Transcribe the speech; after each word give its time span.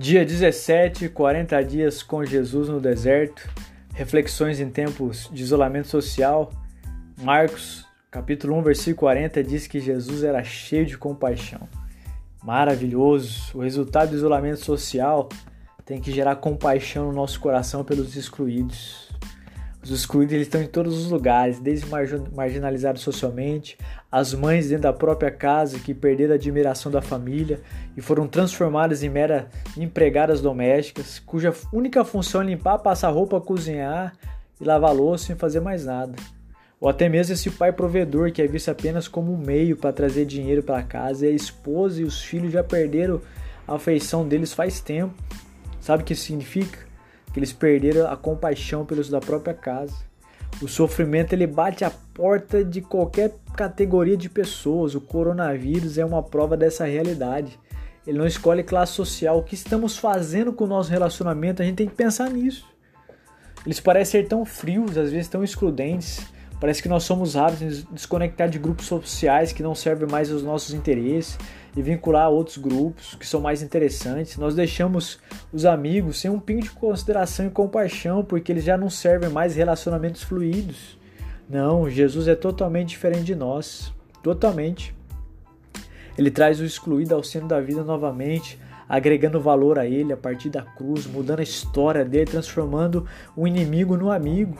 Dia 0.00 0.24
17, 0.24 1.08
40 1.08 1.60
dias 1.64 2.04
com 2.04 2.24
Jesus 2.24 2.68
no 2.68 2.78
deserto, 2.78 3.50
reflexões 3.92 4.60
em 4.60 4.70
tempos 4.70 5.28
de 5.32 5.42
isolamento 5.42 5.88
social. 5.88 6.52
Marcos, 7.20 7.84
capítulo 8.08 8.56
1, 8.58 8.62
versículo 8.62 8.96
40 8.96 9.42
diz 9.42 9.66
que 9.66 9.80
Jesus 9.80 10.22
era 10.22 10.44
cheio 10.44 10.86
de 10.86 10.96
compaixão. 10.96 11.68
Maravilhoso! 12.44 13.50
O 13.58 13.60
resultado 13.60 14.10
do 14.10 14.14
isolamento 14.14 14.64
social 14.64 15.28
tem 15.84 16.00
que 16.00 16.12
gerar 16.12 16.36
compaixão 16.36 17.06
no 17.06 17.12
nosso 17.12 17.40
coração 17.40 17.82
pelos 17.82 18.14
excluídos. 18.14 19.08
Os 19.88 20.00
excluídos 20.00 20.34
eles 20.34 20.46
estão 20.46 20.60
em 20.60 20.66
todos 20.66 20.98
os 20.98 21.10
lugares, 21.10 21.58
desde 21.58 21.86
marginalizados 22.34 23.00
socialmente, 23.00 23.78
as 24.12 24.34
mães 24.34 24.68
dentro 24.68 24.82
da 24.82 24.92
própria 24.92 25.30
casa 25.30 25.78
que 25.78 25.94
perderam 25.94 26.32
a 26.32 26.34
admiração 26.34 26.92
da 26.92 27.00
família 27.00 27.62
e 27.96 28.02
foram 28.02 28.26
transformadas 28.26 29.02
em 29.02 29.08
mera 29.08 29.48
empregadas 29.78 30.42
domésticas, 30.42 31.18
cuja 31.18 31.54
única 31.72 32.04
função 32.04 32.42
é 32.42 32.44
limpar, 32.44 32.78
passar 32.80 33.08
roupa, 33.08 33.40
cozinhar 33.40 34.14
e 34.60 34.64
lavar 34.64 34.94
louça 34.94 35.28
sem 35.28 35.36
fazer 35.36 35.60
mais 35.60 35.86
nada. 35.86 36.14
Ou 36.78 36.90
até 36.90 37.08
mesmo 37.08 37.32
esse 37.32 37.50
pai 37.50 37.72
provedor 37.72 38.30
que 38.30 38.42
é 38.42 38.46
visto 38.46 38.70
apenas 38.70 39.08
como 39.08 39.32
um 39.32 39.38
meio 39.38 39.74
para 39.74 39.90
trazer 39.90 40.26
dinheiro 40.26 40.62
para 40.62 40.82
casa 40.82 41.26
e 41.26 41.30
a 41.30 41.32
esposa 41.32 42.02
e 42.02 42.04
os 42.04 42.20
filhos 42.20 42.52
já 42.52 42.62
perderam 42.62 43.22
a 43.66 43.76
afeição 43.76 44.28
deles 44.28 44.52
faz 44.52 44.80
tempo. 44.80 45.14
Sabe 45.80 46.02
o 46.02 46.06
que 46.06 46.12
isso 46.12 46.26
significa? 46.26 46.87
Que 47.38 47.40
eles 47.40 47.52
perderam 47.52 48.10
a 48.10 48.16
compaixão 48.16 48.84
pelos 48.84 49.08
da 49.08 49.20
própria 49.20 49.54
casa. 49.54 49.94
O 50.60 50.66
sofrimento 50.66 51.32
ele 51.32 51.46
bate 51.46 51.84
a 51.84 51.90
porta 52.12 52.64
de 52.64 52.80
qualquer 52.80 53.32
categoria 53.56 54.16
de 54.16 54.28
pessoas. 54.28 54.96
O 54.96 55.00
coronavírus 55.00 55.98
é 55.98 56.04
uma 56.04 56.20
prova 56.20 56.56
dessa 56.56 56.84
realidade. 56.84 57.58
Ele 58.04 58.18
não 58.18 58.26
escolhe 58.26 58.64
classe 58.64 58.92
social. 58.92 59.38
O 59.38 59.42
que 59.44 59.54
estamos 59.54 59.96
fazendo 59.96 60.52
com 60.52 60.64
o 60.64 60.66
nosso 60.66 60.90
relacionamento? 60.90 61.62
A 61.62 61.64
gente 61.64 61.76
tem 61.76 61.86
que 61.86 61.94
pensar 61.94 62.28
nisso. 62.28 62.66
Eles 63.64 63.78
parecem 63.78 64.22
ser 64.22 64.28
tão 64.28 64.44
frios, 64.44 64.98
às 64.98 65.12
vezes 65.12 65.28
tão 65.28 65.44
excludentes. 65.44 66.26
Parece 66.60 66.82
que 66.82 66.88
nós 66.88 67.04
somos 67.04 67.34
rápidos 67.34 67.84
em 67.84 67.94
desconectar 67.94 68.48
de 68.48 68.58
grupos 68.58 68.86
sociais 68.86 69.52
que 69.52 69.62
não 69.62 69.74
servem 69.74 70.08
mais 70.08 70.30
aos 70.30 70.42
nossos 70.42 70.74
interesses 70.74 71.38
e 71.76 71.82
vincular 71.82 72.24
a 72.24 72.28
outros 72.28 72.58
grupos 72.58 73.14
que 73.14 73.26
são 73.26 73.40
mais 73.40 73.62
interessantes. 73.62 74.36
Nós 74.36 74.56
deixamos 74.56 75.20
os 75.52 75.64
amigos 75.64 76.18
sem 76.20 76.30
um 76.30 76.40
pingo 76.40 76.62
de 76.62 76.70
consideração 76.70 77.46
e 77.46 77.50
compaixão 77.50 78.24
porque 78.24 78.50
eles 78.50 78.64
já 78.64 78.76
não 78.76 78.90
servem 78.90 79.30
mais 79.30 79.54
relacionamentos 79.54 80.24
fluidos. 80.24 80.98
Não, 81.48 81.88
Jesus 81.88 82.26
é 82.26 82.34
totalmente 82.34 82.88
diferente 82.88 83.24
de 83.24 83.36
nós. 83.36 83.92
Totalmente. 84.20 84.94
Ele 86.18 86.30
traz 86.30 86.60
o 86.60 86.64
excluído 86.64 87.14
ao 87.14 87.22
centro 87.22 87.46
da 87.46 87.60
vida 87.60 87.84
novamente, 87.84 88.58
agregando 88.88 89.40
valor 89.40 89.78
a 89.78 89.86
ele 89.86 90.12
a 90.12 90.16
partir 90.16 90.50
da 90.50 90.62
cruz, 90.62 91.06
mudando 91.06 91.38
a 91.38 91.44
história 91.44 92.04
dele, 92.04 92.26
transformando 92.26 93.06
o 93.36 93.46
inimigo 93.46 93.96
no 93.96 94.10
amigo 94.10 94.58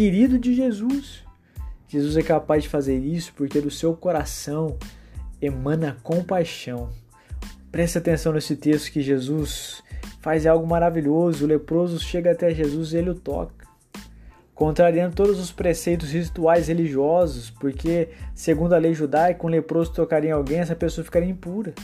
querido 0.00 0.38
de 0.38 0.54
Jesus. 0.54 1.22
Jesus 1.86 2.16
é 2.16 2.22
capaz 2.22 2.62
de 2.62 2.70
fazer 2.70 2.96
isso 2.96 3.34
porque 3.36 3.60
do 3.60 3.70
seu 3.70 3.94
coração 3.94 4.78
emana 5.42 5.98
compaixão. 6.02 6.88
Preste 7.70 7.98
atenção 7.98 8.32
nesse 8.32 8.56
texto 8.56 8.90
que 8.90 9.02
Jesus 9.02 9.82
faz 10.22 10.46
algo 10.46 10.66
maravilhoso. 10.66 11.44
O 11.44 11.46
leproso 11.46 12.00
chega 12.00 12.30
até 12.30 12.54
Jesus 12.54 12.94
e 12.94 12.96
ele 12.96 13.10
o 13.10 13.14
toca. 13.14 13.66
Contrariando 14.54 15.14
todos 15.14 15.38
os 15.38 15.52
preceitos 15.52 16.12
rituais 16.12 16.68
religiosos, 16.68 17.50
porque, 17.50 18.08
segundo 18.34 18.72
a 18.72 18.78
lei 18.78 18.94
judaica, 18.94 19.46
um 19.46 19.50
leproso 19.50 19.92
tocaria 19.92 20.30
em 20.30 20.32
alguém, 20.32 20.60
essa 20.60 20.74
pessoa 20.74 21.04
ficaria 21.04 21.28
impura. 21.28 21.74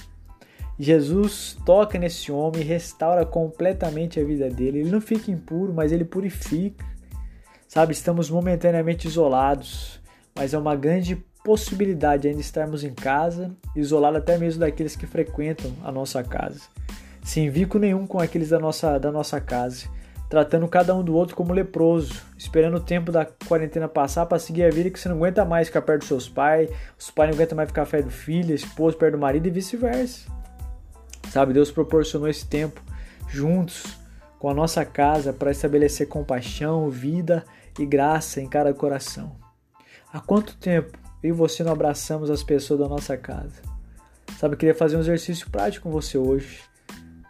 Jesus 0.79 1.55
toca 1.67 1.99
nesse 1.99 2.33
homem 2.33 2.63
e 2.63 2.65
restaura 2.65 3.27
completamente 3.27 4.19
a 4.19 4.25
vida 4.25 4.49
dele. 4.49 4.79
Ele 4.79 4.91
não 4.91 5.03
fica 5.03 5.31
impuro, 5.31 5.75
mas 5.75 5.93
ele 5.93 6.05
purifica. 6.07 6.96
Sabe, 7.77 7.93
estamos 7.93 8.31
momentaneamente 8.31 9.07
isolados, 9.07 10.01
mas 10.35 10.55
é 10.55 10.59
uma 10.59 10.75
grande 10.75 11.15
possibilidade 11.45 12.27
ainda 12.27 12.41
estarmos 12.41 12.83
em 12.83 12.95
casa, 12.95 13.55
isolado 13.77 14.17
até 14.17 14.39
mesmo 14.39 14.61
daqueles 14.61 14.97
que 14.97 15.07
frequentam 15.07 15.71
a 15.85 15.93
nossa 15.93 16.25
casa. 16.25 16.63
Sem 17.23 17.51
vínculo 17.51 17.83
nenhum 17.83 18.07
com 18.07 18.19
aqueles 18.19 18.49
da 18.49 18.59
nossa, 18.59 18.97
da 18.97 19.13
nossa 19.13 19.43
casa, 19.43 19.89
tratando 20.31 20.67
cada 20.69 20.95
um 20.95 21.05
do 21.05 21.15
outro 21.15 21.37
como 21.37 21.53
leproso, 21.53 22.15
esperando 22.39 22.79
o 22.79 22.81
tempo 22.81 23.13
da 23.13 23.27
quarentena 23.27 23.87
passar 23.87 24.25
para 24.25 24.39
seguir 24.39 24.65
a 24.65 24.71
vida 24.71 24.89
que 24.89 24.99
você 24.99 25.11
não 25.11 25.17
aguenta 25.17 25.45
mais 25.45 25.69
ficar 25.69 25.83
perto 25.83 25.99
dos 25.99 26.09
seus 26.09 26.31
pais, 26.31 26.71
os 26.99 27.11
pais 27.11 27.29
não 27.29 27.37
aguentam 27.37 27.57
mais 27.57 27.69
ficar 27.69 27.85
perto 27.85 28.07
do 28.07 28.11
filho, 28.11 28.53
a 28.53 28.55
esposa 28.55 28.97
perto 28.97 29.17
do 29.17 29.19
marido 29.19 29.49
e 29.49 29.51
vice-versa. 29.51 30.27
Sabe, 31.29 31.53
Deus 31.53 31.71
proporcionou 31.71 32.27
esse 32.27 32.47
tempo 32.47 32.81
juntos 33.29 33.85
com 34.39 34.49
a 34.49 34.55
nossa 34.55 34.83
casa 34.83 35.31
para 35.31 35.51
estabelecer 35.51 36.09
compaixão, 36.09 36.89
vida 36.89 37.45
e 37.79 37.87
graça 37.87 38.41
em 38.41 38.49
cada 38.49 38.73
coração. 38.73 39.37
Há 40.13 40.21
quanto 40.21 40.57
tempo 40.57 40.99
eu 41.23 41.31
e 41.31 41.33
você 41.33 41.63
não 41.65 41.73
abraçamos 41.73 42.31
as 42.31 42.43
pessoas 42.43 42.81
da 42.81 42.89
nossa 42.89 43.17
casa? 43.17 43.61
Sabe, 44.39 44.55
eu 44.55 44.59
queria 44.59 44.75
fazer 44.75 44.97
um 44.97 45.01
exercício 45.01 45.51
prático 45.51 45.85
com 45.85 45.91
você 45.91 46.19
hoje. 46.19 46.61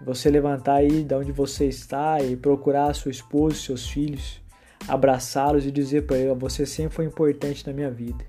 Você 0.04 0.30
levantar 0.30 0.76
aí 0.76 1.02
de 1.02 1.14
onde 1.14 1.32
você 1.32 1.66
está 1.66 2.20
e 2.22 2.36
procurar 2.36 2.94
sua 2.94 3.10
esposa, 3.10 3.56
seus 3.56 3.88
filhos, 3.88 4.40
abraçá-los 4.86 5.64
e 5.64 5.70
dizer 5.70 6.06
para 6.06 6.18
eles: 6.18 6.38
Você 6.38 6.66
sempre 6.66 6.94
foi 6.94 7.04
importante 7.06 7.66
na 7.66 7.72
minha 7.72 7.90
vida. 7.90 8.24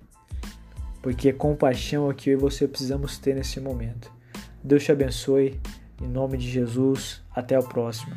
Porque 1.01 1.31
compaixão 1.33 2.09
é 2.09 2.13
que 2.13 2.29
eu 2.29 2.33
e 2.33 2.41
você 2.41 2.67
precisamos 2.67 3.17
ter 3.17 3.35
nesse 3.35 3.59
momento. 3.59 4.11
Deus 4.63 4.83
te 4.83 4.91
abençoe. 4.91 5.59
Em 6.01 6.07
nome 6.07 6.37
de 6.37 6.49
Jesus. 6.49 7.21
Até 7.33 7.57
o 7.57 7.63
próximo. 7.63 8.15